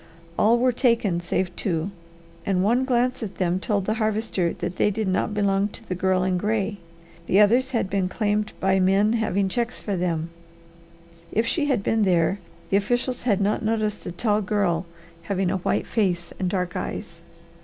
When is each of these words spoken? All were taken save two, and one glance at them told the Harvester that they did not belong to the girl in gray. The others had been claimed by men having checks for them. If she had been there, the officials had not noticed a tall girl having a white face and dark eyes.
All 0.35 0.57
were 0.57 0.71
taken 0.71 1.19
save 1.19 1.55
two, 1.55 1.91
and 2.43 2.63
one 2.63 2.85
glance 2.85 3.21
at 3.21 3.35
them 3.35 3.59
told 3.59 3.85
the 3.85 3.93
Harvester 4.01 4.51
that 4.53 4.77
they 4.77 4.89
did 4.89 5.07
not 5.07 5.31
belong 5.35 5.67
to 5.67 5.87
the 5.87 5.93
girl 5.93 6.23
in 6.23 6.39
gray. 6.39 6.77
The 7.27 7.39
others 7.39 7.69
had 7.69 7.87
been 7.87 8.09
claimed 8.09 8.53
by 8.59 8.79
men 8.79 9.13
having 9.13 9.47
checks 9.47 9.79
for 9.79 9.95
them. 9.95 10.31
If 11.31 11.45
she 11.45 11.67
had 11.67 11.83
been 11.83 12.01
there, 12.01 12.39
the 12.71 12.77
officials 12.77 13.21
had 13.21 13.41
not 13.41 13.61
noticed 13.63 14.03
a 14.07 14.11
tall 14.11 14.41
girl 14.41 14.87
having 15.21 15.51
a 15.51 15.57
white 15.57 15.85
face 15.85 16.33
and 16.39 16.49
dark 16.49 16.75
eyes. 16.75 17.21